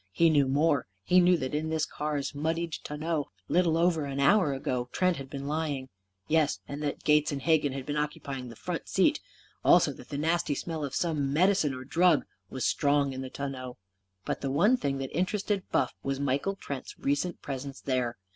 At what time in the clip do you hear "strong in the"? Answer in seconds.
12.65-13.29